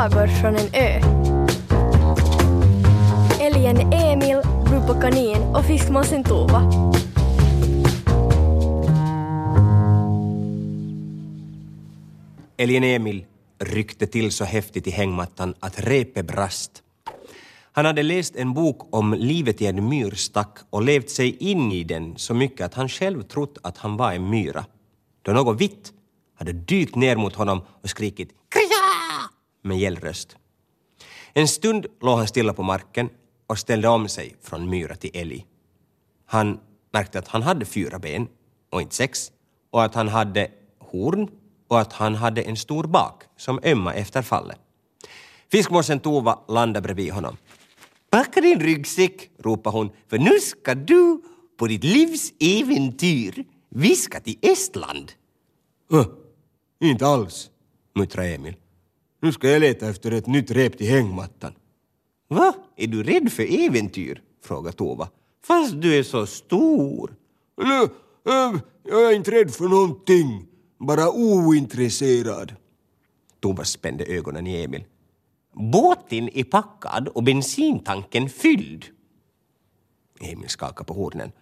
sagor 0.00 0.26
från 0.26 0.56
en 0.56 0.74
ö. 0.74 1.00
Älgen 3.40 3.92
Emil, 3.92 4.36
Rupa 4.66 5.00
Kanin 5.00 5.42
och 5.42 5.64
fiskmåsen 5.64 6.24
Tova. 6.24 6.62
Älgen 12.56 12.84
Emil 12.84 13.24
ryckte 13.58 14.06
till 14.06 14.32
så 14.32 14.44
häftigt 14.44 14.86
i 14.86 14.90
hängmattan 14.90 15.54
att 15.60 15.80
repet 15.80 16.26
brast. 16.26 16.82
Han 17.72 17.84
hade 17.84 18.02
läst 18.02 18.36
en 18.36 18.54
bok 18.54 18.94
om 18.94 19.14
livet 19.14 19.62
i 19.62 19.66
en 19.66 19.88
myrstack 19.88 20.58
och 20.70 20.82
levt 20.82 21.10
sig 21.10 21.36
in 21.36 21.72
i 21.72 21.84
den 21.84 22.14
så 22.16 22.34
mycket 22.34 22.66
att 22.66 22.74
han 22.74 22.88
själv 22.88 23.22
trott 23.22 23.58
att 23.62 23.78
han 23.78 23.96
var 23.96 24.12
en 24.12 24.30
myra. 24.30 24.64
Då 25.22 25.32
något 25.32 25.60
vitt 25.60 25.92
hade 26.38 26.52
dykt 26.52 26.94
ner 26.94 27.16
mot 27.16 27.34
honom 27.34 27.60
och 27.82 27.90
skrikit 27.90 28.30
med 29.62 29.78
gäll 29.78 29.96
röst. 29.96 30.36
En 31.32 31.48
stund 31.48 31.86
låg 32.00 32.18
han 32.18 32.28
stilla 32.28 32.52
på 32.52 32.62
marken 32.62 33.08
och 33.46 33.58
ställde 33.58 33.88
om 33.88 34.08
sig 34.08 34.36
från 34.42 34.70
myra 34.70 34.96
till 34.96 35.10
älg. 35.14 35.46
Han 36.26 36.60
märkte 36.92 37.18
att 37.18 37.28
han 37.28 37.42
hade 37.42 37.64
fyra 37.64 37.98
ben 37.98 38.28
och 38.70 38.82
inte 38.82 38.94
sex 38.94 39.32
och 39.70 39.84
att 39.84 39.94
han 39.94 40.08
hade 40.08 40.50
horn 40.78 41.28
och 41.68 41.80
att 41.80 41.92
han 41.92 42.14
hade 42.14 42.42
en 42.42 42.56
stor 42.56 42.84
bak 42.84 43.22
som 43.36 43.60
ömma 43.64 43.94
efter 43.94 44.22
fallet. 44.22 44.58
Fiskmåsen 45.50 46.00
Tova 46.00 46.38
landade 46.48 46.82
bredvid 46.82 47.12
honom. 47.12 47.36
Packa 48.10 48.40
din 48.40 48.60
ryggsäck, 48.60 49.30
ropade 49.38 49.76
hon, 49.76 49.90
för 50.08 50.18
nu 50.18 50.40
ska 50.40 50.74
du 50.74 51.22
på 51.58 51.66
ditt 51.66 51.84
livs 51.84 52.32
äventyr. 52.40 53.44
Vi 53.68 53.96
ska 53.96 54.20
till 54.20 54.38
Estland. 54.42 55.12
Äh, 55.92 56.06
inte 56.80 57.06
alls, 57.06 57.50
muttrade 57.94 58.34
Emil. 58.34 58.56
Nu 59.20 59.32
ska 59.32 59.50
jag 59.50 59.60
leta 59.60 59.88
efter 59.88 60.10
ett 60.10 60.26
nytt 60.26 60.50
rep 60.50 60.78
till 60.78 60.90
hängmattan. 60.90 61.52
Va? 62.28 62.54
Är 62.76 62.86
du 62.86 63.02
rädd 63.02 63.32
för 63.32 63.66
äventyr? 63.66 64.22
frågade 64.42 64.76
Tova. 64.76 65.08
Fast 65.44 65.80
du 65.80 65.98
är 65.98 66.02
så 66.02 66.26
stor. 66.26 67.14
Äh, 67.62 68.60
jag 68.84 69.12
är 69.12 69.16
inte 69.16 69.30
rädd 69.30 69.50
för 69.50 69.68
någonting, 69.68 70.46
bara 70.78 71.10
ointresserad. 71.10 72.54
Tova 73.40 73.64
spände 73.64 74.04
ögonen 74.04 74.46
i 74.46 74.64
Emil. 74.64 74.84
Båten 75.52 76.28
är 76.28 76.44
packad 76.44 77.08
och 77.08 77.22
bensintanken 77.22 78.28
fylld. 78.28 78.84
Emil 80.20 80.48
skakade 80.48 80.86
på 80.86 80.94
hornen. 80.94 81.32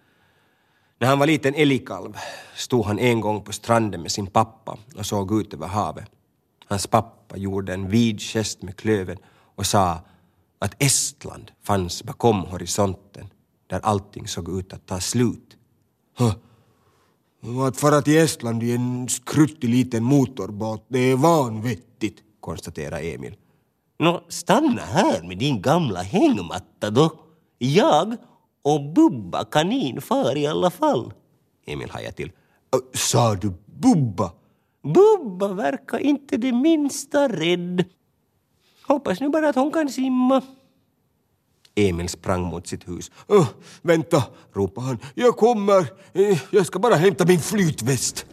När 0.98 1.08
han 1.08 1.18
var 1.18 1.26
liten 1.26 1.54
älgkalv 1.54 2.16
stod 2.54 2.84
han 2.84 2.98
en 2.98 3.20
gång 3.20 3.42
på 3.42 3.52
stranden 3.52 4.02
med 4.02 4.10
sin 4.10 4.26
pappa 4.26 4.78
och 4.96 5.06
såg 5.06 5.40
ut 5.40 5.54
över 5.54 5.66
havet. 5.66 6.10
Hans 6.68 6.86
pappa 6.86 7.36
gjorde 7.36 7.74
en 7.74 7.88
vid 7.88 8.20
gest 8.20 8.62
med 8.62 8.76
klöven 8.76 9.18
och 9.54 9.66
sa 9.66 10.00
att 10.58 10.82
Estland 10.82 11.50
fanns 11.62 12.02
bakom 12.02 12.40
horisonten 12.40 13.28
där 13.66 13.80
allting 13.82 14.28
såg 14.28 14.58
ut 14.58 14.72
att 14.72 14.86
ta 14.86 15.00
slut. 15.00 15.56
Huh. 16.18 16.34
Att 17.66 17.76
fara 17.76 18.02
till 18.02 18.18
Estland 18.18 18.62
i 18.62 18.74
en 18.74 19.08
skruttig 19.08 19.68
liten 19.68 20.04
motorbåt, 20.04 20.86
det 20.88 20.98
är 20.98 21.16
vanvettigt, 21.16 22.22
konstaterade 22.40 23.02
Emil. 23.02 23.36
Nå, 23.98 24.24
stanna 24.28 24.82
här 24.82 25.22
med 25.22 25.38
din 25.38 25.62
gamla 25.62 26.02
hängmatta 26.02 26.90
då. 26.90 27.12
Jag 27.58 28.16
och 28.62 28.92
Bubba 28.92 29.44
kanin 29.44 30.00
far 30.00 30.36
i 30.36 30.46
alla 30.46 30.70
fall. 30.70 31.12
Emil 31.66 31.90
hajade 31.90 32.16
till. 32.16 32.32
Sa 32.94 33.34
du 33.34 33.52
Bubba? 33.66 34.32
Bubba 34.94 35.48
verkar 35.48 35.98
inte 35.98 36.36
det 36.36 36.52
minsta 36.52 37.28
rädd. 37.28 37.84
Hoppas 38.82 39.20
nu 39.20 39.28
bara 39.28 39.48
att 39.48 39.56
hon 39.56 39.70
kan 39.70 39.88
simma. 39.88 40.42
Emil 41.74 42.08
sprang 42.08 42.42
mot 42.42 42.66
sitt 42.66 42.88
hus. 42.88 43.10
Uh, 43.32 43.46
vänta, 43.82 44.22
ropade 44.52 44.86
han. 44.86 44.98
Jag 45.14 45.36
kommer. 45.36 45.86
Eh, 46.12 46.42
jag 46.50 46.66
ska 46.66 46.78
bara 46.78 46.94
hämta 46.94 47.26
min 47.26 47.40
flytväst. 47.40 48.26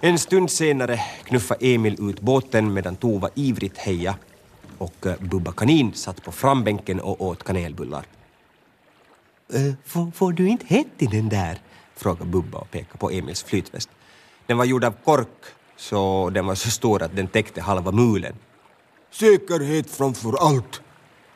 En 0.00 0.18
stund 0.18 0.50
senare 0.50 1.00
knuffade 1.24 1.66
Emil 1.66 2.10
ut 2.10 2.20
båten 2.20 2.72
medan 2.72 2.96
Tova 2.96 3.28
ivrigt 3.34 3.78
heja 3.78 4.16
och 4.78 5.06
eh, 5.06 5.20
Bubba 5.20 5.52
Kanin 5.52 5.92
satt 5.94 6.22
på 6.22 6.32
frambänken 6.32 7.00
och 7.00 7.20
åt 7.20 7.44
kanelbullar. 7.44 8.04
Äh, 9.52 9.72
får, 9.84 10.10
får, 10.10 10.32
du 10.32 10.48
inte 10.48 10.66
hett 10.66 10.86
i 10.98 11.06
den 11.06 11.28
där? 11.28 11.58
frågade 11.96 12.30
Bubba 12.30 12.58
och 12.58 12.70
pekade 12.70 12.98
på 12.98 13.10
Emils 13.10 13.42
flytväst. 13.42 13.90
Den 14.46 14.56
var 14.58 14.64
gjord 14.64 14.84
av 14.84 14.94
kork, 15.04 15.28
så 15.76 16.30
den 16.30 16.46
var 16.46 16.54
så 16.54 16.70
stor 16.70 17.02
att 17.02 17.16
den 17.16 17.28
täckte 17.28 17.60
halva 17.60 17.92
mulen. 17.92 18.34
Säkerhet 19.10 19.90
framför 19.90 20.46
allt, 20.46 20.80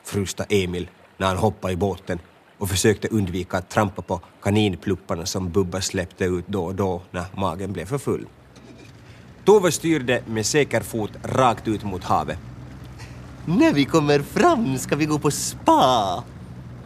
frusta 0.03 0.43
Emil 0.49 0.89
när 1.17 1.27
han 1.27 1.37
hoppade 1.37 1.73
i 1.73 1.77
båten 1.77 2.19
och 2.57 2.69
försökte 2.69 3.07
undvika 3.07 3.57
att 3.57 3.69
trampa 3.69 4.01
på 4.01 4.21
kaninplupparna 4.41 5.25
som 5.25 5.49
Bubba 5.49 5.81
släppte 5.81 6.25
ut 6.25 6.47
då 6.47 6.65
och 6.65 6.75
då 6.75 7.01
när 7.11 7.25
magen 7.35 7.73
blev 7.73 7.85
för 7.85 7.97
full. 7.97 8.27
Tove 9.45 9.71
styrde 9.71 10.23
med 10.25 10.45
säker 10.45 10.81
fot 10.81 11.11
rakt 11.23 11.67
ut 11.67 11.83
mot 11.83 12.03
havet. 12.03 12.39
När 13.45 13.73
vi 13.73 13.85
kommer 13.85 14.19
fram 14.19 14.77
ska 14.77 14.95
vi 14.95 15.05
gå 15.05 15.19
på 15.19 15.31
spa 15.31 16.23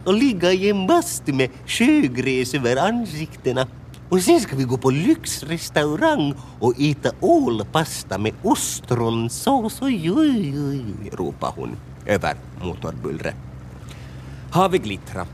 och 0.04 0.14
ligga 0.14 0.52
i 0.52 0.70
en 0.70 0.86
bastu 0.86 1.32
med 1.32 1.50
sjögräs 1.66 2.54
över 2.54 2.76
ansiktena. 2.76 3.66
Och 4.12 4.22
sen 4.22 4.40
ska 4.40 4.56
vi 4.56 4.64
gå 4.64 4.76
på 4.76 4.90
lyxrestaurang 4.90 6.34
och 6.60 6.80
äta 6.80 7.12
ålpasta 7.20 8.18
med 8.18 8.34
ostronsås. 8.42 9.82
Oj, 9.82 10.12
oj, 10.12 10.60
oj, 10.60 11.10
ropade 11.12 11.52
hon 11.56 11.76
över 12.06 12.36
motorbullret. 12.62 13.34
Havet 14.50 14.82
glittrade 14.82 15.28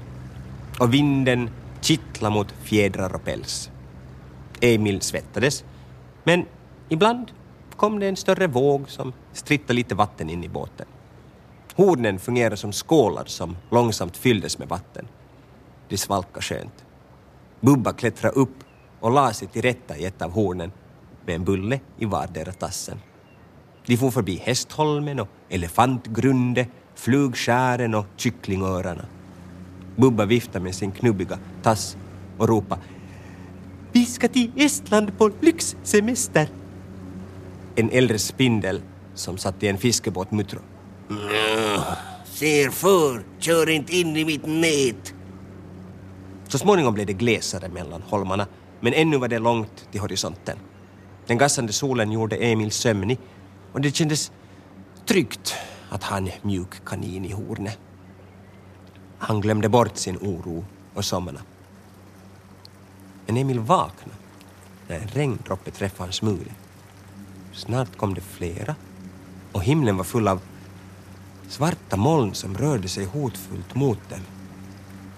och 0.80 0.94
vinden 0.94 1.50
kittlade 1.80 2.34
mot 2.34 2.52
fjädrar 2.62 3.14
och 3.14 3.24
päls. 3.24 3.70
Emil 4.60 5.00
svettades, 5.00 5.64
men 6.24 6.44
ibland 6.88 7.32
kom 7.76 7.98
det 7.98 8.08
en 8.08 8.16
större 8.16 8.46
våg 8.46 8.90
som 8.90 9.12
strittade 9.32 9.72
lite 9.72 9.94
vatten 9.94 10.30
in 10.30 10.44
i 10.44 10.48
båten. 10.48 10.86
Hornen 11.74 12.18
fungerade 12.18 12.56
som 12.56 12.72
skålar 12.72 13.24
som 13.24 13.56
långsamt 13.70 14.16
fylldes 14.16 14.58
med 14.58 14.68
vatten. 14.68 15.08
Det 15.88 15.96
svalkade 15.96 16.42
skönt. 16.42 16.84
Bubba 17.60 17.92
klättrade 17.92 18.34
upp 18.34 18.64
och 19.00 19.10
la 19.10 19.32
sig 19.32 19.48
till 19.48 19.62
rätta 19.62 19.96
i 19.96 20.04
ett 20.04 20.22
av 20.22 20.30
hornen 20.30 20.72
med 21.26 21.34
en 21.34 21.44
bulle 21.44 21.80
i 21.98 22.04
vardera 22.04 22.52
tassen. 22.52 22.98
De 23.86 23.96
for 23.96 24.10
förbi 24.10 24.42
Hästholmen 24.44 25.20
och 25.20 25.28
Elefantgrunde, 25.48 26.66
Flugskären 26.94 27.94
och 27.94 28.06
Kycklingörarna. 28.16 29.04
Bubba 29.96 30.24
viftade 30.24 30.64
med 30.64 30.74
sin 30.74 30.92
knubbiga 30.92 31.38
tass 31.62 31.96
och 32.38 32.48
ropade 32.48 32.80
Vi 33.92 34.06
ska 34.06 34.28
till 34.28 34.52
Estland 34.56 35.18
på 35.18 35.30
lyxsemester. 35.40 36.48
En 37.74 37.90
äldre 37.90 38.18
spindel 38.18 38.82
som 39.14 39.38
satt 39.38 39.62
i 39.62 39.68
en 39.68 39.78
fiskebåt 39.78 40.30
muttrade 40.30 40.64
Ser 42.24 42.70
för, 42.70 43.22
kör 43.38 43.68
inte 43.68 43.96
in 43.96 44.16
i 44.16 44.24
mitt 44.24 44.46
nät. 44.46 45.14
Så 46.48 46.58
småningom 46.58 46.94
blev 46.94 47.06
det 47.06 47.12
glesare 47.12 47.68
mellan 47.68 48.02
holmarna, 48.02 48.46
men 48.80 48.92
ännu 48.92 49.16
var 49.16 49.28
det 49.28 49.38
långt 49.38 49.88
till 49.90 50.00
horisonten. 50.00 50.58
Den 51.26 51.38
gassande 51.38 51.72
solen 51.72 52.12
gjorde 52.12 52.36
Emil 52.36 52.70
sömnig 52.70 53.18
och 53.72 53.80
det 53.80 53.96
kändes 53.96 54.32
tryggt 55.06 55.54
att 55.88 56.04
ha 56.04 56.16
en 56.16 56.30
mjuk 56.42 56.84
kanin 56.84 57.24
i 57.24 57.32
hornet. 57.32 57.78
Han 59.18 59.40
glömde 59.40 59.68
bort 59.68 59.96
sin 59.96 60.16
oro 60.16 60.64
och 60.94 61.04
somnade. 61.04 61.38
Men 63.26 63.36
Emil 63.36 63.60
vaknade 63.60 64.16
när 64.88 64.96
en 65.00 65.08
regndroppe 65.08 65.70
träffade 65.70 66.04
hans 66.04 66.22
mule. 66.22 66.50
Snart 67.52 67.96
kom 67.96 68.14
det 68.14 68.20
flera 68.20 68.74
och 69.52 69.62
himlen 69.62 69.96
var 69.96 70.04
full 70.04 70.28
av 70.28 70.40
svarta 71.48 71.96
moln 71.96 72.34
som 72.34 72.58
rörde 72.58 72.88
sig 72.88 73.04
hotfullt 73.04 73.74
mot 73.74 74.10
dem. 74.10 74.20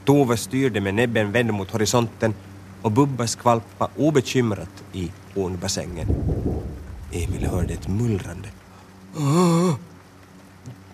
Tove 0.05 0.37
styrde 0.37 0.81
med 0.81 0.95
näbben 0.95 1.33
vänd 1.33 1.53
mot 1.53 1.71
horisonten 1.71 2.35
och 2.83 2.93
Bubba 2.93 3.27
skvalpa 3.27 3.89
obekymrat 3.97 4.85
i 4.93 5.13
ånbassängen. 5.35 6.09
Emil 7.13 7.47
hörde 7.47 7.73
ett 7.73 7.89
mullrande. 7.89 8.49
Ah, 9.17 9.75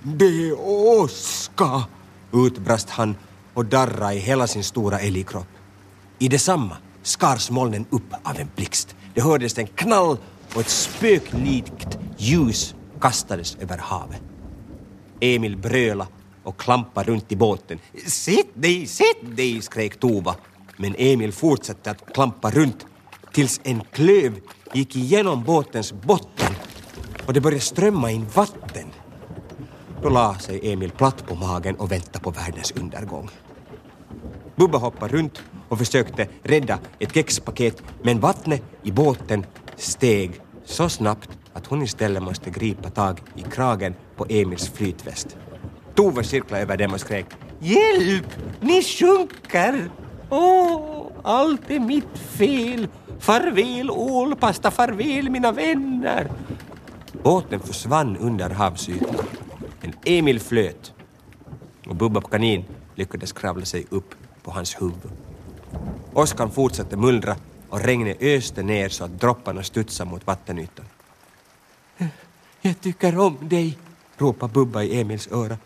det 0.03 0.49
är 0.49 0.61
åska! 0.61 1.85
utbrast 2.33 2.91
han 2.91 3.17
och 3.55 3.65
darrade 3.65 4.15
i 4.15 4.19
hela 4.19 4.47
sin 4.47 4.65
stora 4.65 5.01
älgkropp. 5.01 5.47
I 6.19 6.29
detsamma 6.29 6.77
skars 7.03 7.51
molnen 7.51 7.87
upp 7.91 8.13
av 8.23 8.41
en 8.41 8.51
blixt. 8.57 8.97
Det 9.15 9.21
hördes 9.21 9.59
en 9.59 9.67
knall 9.67 10.17
och 10.55 10.61
ett 10.61 10.69
spöklikt 10.69 11.99
ljus 12.17 12.75
kastades 13.01 13.57
över 13.57 13.79
havet. 13.79 14.23
Emil 15.21 15.57
bröla 15.57 16.07
och 16.43 16.57
klampa 16.57 17.03
runt 17.03 17.33
i 17.33 17.37
båten. 17.37 17.79
Sätt 18.07 18.49
dig, 18.55 18.87
sätt 18.87 19.37
dig, 19.37 19.63
skrek 19.63 20.01
Tova. 20.01 20.35
Men 20.77 20.95
Emil 20.99 21.33
fortsatte 21.33 21.91
att 21.91 22.15
klampa 22.15 22.51
runt 22.51 22.87
tills 23.33 23.61
en 23.65 23.83
klöv 23.93 24.41
gick 24.73 24.97
igenom 24.97 25.45
båtens 25.45 25.93
botten 25.93 26.55
och 27.27 27.33
det 27.33 27.41
började 27.41 27.61
strömma 27.61 28.11
in 28.11 28.27
vatten. 28.35 28.87
Då 30.03 30.09
la 30.09 30.35
sig 30.35 30.73
Emil 30.73 30.91
platt 30.91 31.27
på 31.27 31.35
magen 31.35 31.77
och 31.77 31.93
väntade 31.93 32.19
på 32.19 32.31
världens 32.31 32.73
undergång. 32.73 33.31
Bubba 34.57 34.79
hoppade 34.79 35.17
runt 35.17 35.43
och 35.69 35.79
försökte 35.79 36.29
rädda 36.43 36.79
ett 36.99 37.15
kexpaket 37.15 37.83
men 38.03 38.21
vattnet 38.21 38.63
i 38.83 38.93
båten 38.93 39.47
steg 39.77 40.41
så 40.65 40.89
snabbt 40.89 41.31
att 41.53 41.67
hon 41.67 41.83
istället 41.83 42.23
måste 42.23 42.51
gripa 42.51 42.91
tag 42.91 43.23
i 43.37 43.43
kragen 43.43 43.95
på 44.17 44.27
Emils 44.29 44.69
flytväst. 44.69 45.37
Tove 45.95 46.25
cirklade 46.25 46.63
över 46.63 46.77
dem 46.77 46.93
och 46.93 47.01
skrek 47.01 47.27
Hjälp! 47.61 48.27
Ni 48.61 48.83
sjunker! 48.83 49.91
Åh, 50.31 51.07
allt 51.23 51.71
är 51.71 51.81
mitt 51.81 52.19
fel! 52.19 52.89
Farväl 53.19 53.91
ålpasta, 53.91 54.71
farväl 54.71 55.31
mina 55.31 55.53
vänner! 55.53 56.31
Båten 57.23 57.61
försvann 57.61 58.17
under 58.17 58.51
havsytan. 58.51 59.27
Men 59.81 59.93
Emil 60.05 60.41
flöt 60.41 60.93
och 61.87 61.97
Bubba 61.97 62.21
på 62.21 62.29
kanin 62.29 62.65
lyckades 62.95 63.33
kravla 63.33 63.65
sig 63.65 63.87
upp 63.91 64.15
på 64.43 64.51
hans 64.51 64.81
huvud. 64.81 65.11
Åskan 66.15 66.51
fortsatte 66.51 66.97
mullra 66.97 67.37
och 67.69 67.81
regnet 67.81 68.23
öste 68.23 68.63
ner 68.63 68.89
så 68.89 69.05
att 69.05 69.21
dropparna 69.21 69.63
studsade 69.63 70.11
mot 70.11 70.27
vattenytan. 70.27 70.85
Jag 72.61 72.81
tycker 72.81 73.19
om 73.19 73.37
dig, 73.41 73.79
ropade 74.17 74.53
Bubba 74.53 74.83
i 74.83 75.01
Emils 75.01 75.29
öra. 75.33 75.59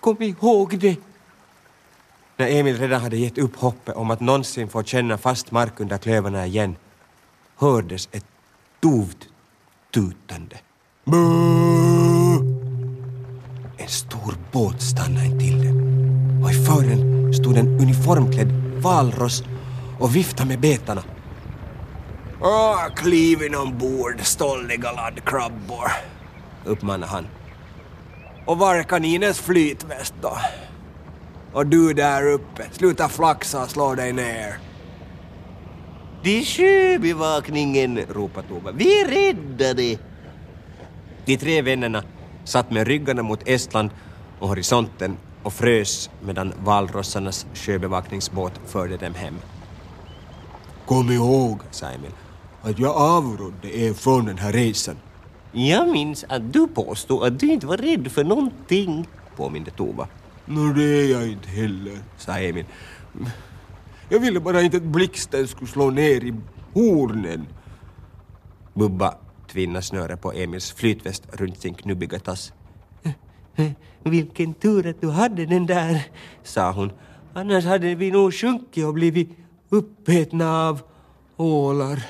Kom 0.00 0.22
ihåg 0.22 0.78
det! 0.78 0.96
När 2.36 2.48
Emil 2.48 2.78
redan 2.78 3.00
hade 3.00 3.16
gett 3.16 3.38
upp 3.38 3.56
hoppet 3.56 3.96
om 3.96 4.10
att 4.10 4.20
någonsin 4.20 4.68
få 4.68 4.82
känna 4.82 5.18
fast 5.18 5.50
mark 5.50 5.80
under 5.80 5.98
klövarna 5.98 6.46
igen 6.46 6.76
hördes 7.56 8.08
ett 8.12 8.24
dovt 8.80 9.28
tutande. 9.94 10.56
Bö! 11.04 11.16
En 13.76 13.88
stor 13.88 14.34
båt 14.52 14.82
stannade 14.82 15.26
intill 15.26 15.66
dem 15.66 16.42
och 16.44 16.50
i 16.50 16.54
fören 16.54 17.34
stod 17.34 17.56
en 17.56 17.68
uniformklädd 17.68 18.52
valross 18.82 19.42
och 20.00 20.16
viftade 20.16 20.48
med 20.48 20.60
betarna. 20.60 21.02
Åh, 22.40 22.88
kliv 22.96 23.42
in 23.42 23.54
ombord, 23.54 24.20
stolliga 24.22 24.92
laddkrabbor. 24.92 25.90
uppmanade 26.64 27.12
han. 27.12 27.26
Och 28.46 28.58
var 28.58 28.74
är 28.74 28.82
kaninens 28.82 29.40
flytväst 29.40 30.14
då? 30.20 30.36
Och 31.54 31.66
du 31.66 31.92
där 31.92 32.26
uppe, 32.26 32.64
sluta 32.72 33.08
flaxa 33.08 33.62
och 33.62 33.70
slå 33.70 33.94
dig 33.94 34.12
ner. 34.12 34.58
Det 36.22 36.38
är 36.38 36.42
sjöbevakningen, 36.44 37.98
ropade 38.08 38.48
Tova. 38.48 38.72
Vi 38.72 39.00
är 39.00 39.08
räddade. 39.08 39.98
De 41.24 41.36
tre 41.36 41.62
vännerna 41.62 42.02
satt 42.44 42.70
med 42.70 42.86
ryggarna 42.86 43.22
mot 43.22 43.48
Estland 43.48 43.90
och 44.38 44.48
horisonten 44.48 45.16
och 45.42 45.52
frös 45.52 46.10
medan 46.26 46.52
valrossarnas 46.64 47.46
sjöbevakningsbåt 47.54 48.52
förde 48.66 48.96
dem 48.96 49.14
hem, 49.14 49.34
Kom 50.86 51.10
ihåg 51.10 51.60
sa 51.70 51.86
Emil. 51.86 52.10
att 52.62 52.78
jag 52.78 52.96
avrådde 52.96 53.78
er 53.78 53.92
från 53.92 54.24
den 54.24 54.38
här 54.38 54.52
resan. 54.52 54.96
Jag 55.52 55.88
minns 55.88 56.24
att 56.28 56.52
du 56.52 56.68
påstod 56.68 57.24
att 57.24 57.40
du 57.40 57.52
inte 57.52 57.66
var 57.66 57.76
rädd 57.76 58.12
för 58.12 58.24
någonting. 58.24 59.08
påminde 59.36 59.70
Tova, 59.70 60.08
Nå, 60.46 60.72
det 60.72 60.82
är 60.82 61.10
jag 61.12 61.28
inte 61.28 61.48
heller. 61.48 61.98
sa 62.16 62.38
Emil. 62.38 62.64
Jag 64.08 64.20
ville 64.20 64.40
bara 64.40 64.62
inte 64.62 64.76
att 64.76 64.82
blixten 64.82 65.48
skulle 65.48 65.70
slå 65.70 65.90
ner 65.90 66.24
i 66.24 66.34
hornen. 66.72 67.46
Bubba 68.74 69.14
tvinnade 69.52 69.82
snöret 69.82 70.20
på 70.20 70.32
Emils 70.32 70.72
flytväst 70.72 71.22
runt 71.32 71.60
sin 71.60 71.74
knubbiga 71.74 72.18
tass. 72.18 72.52
Vilken 74.02 74.54
tur 74.54 74.86
att 74.86 75.00
du 75.00 75.10
hade 75.10 75.46
den 75.46 75.66
där, 75.66 76.02
sa 76.42 76.72
hon. 76.72 76.92
annars 77.34 77.64
hade 77.64 77.94
vi 77.94 78.10
nog 78.10 78.34
sjunkit 78.34 78.84
och 78.84 78.94
blivit 78.94 79.28
uppätna 79.68 80.68
av 80.68 80.82
ålar. 81.36 82.02